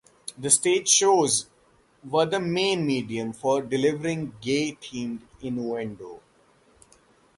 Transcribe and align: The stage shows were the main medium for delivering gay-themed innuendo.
The 0.35 0.49
stage 0.49 0.87
shows 0.89 1.47
were 2.03 2.25
the 2.25 2.39
main 2.39 2.87
medium 2.87 3.33
for 3.33 3.61
delivering 3.61 4.33
gay-themed 4.41 5.21
innuendo. 5.43 6.19